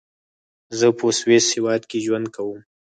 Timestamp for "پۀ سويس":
0.97-1.45